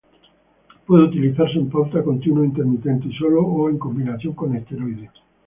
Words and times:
Puede 0.87 1.03
utilizarse 1.03 1.59
en 1.59 1.69
pauta 1.69 2.03
continua 2.03 2.41
o 2.41 2.45
intermitente 2.45 3.07
y 3.07 3.13
solo 3.13 3.45
o 3.45 3.69
en 3.69 3.77
combinación 3.77 4.33
con 4.33 4.55
esteroides. 4.55 5.11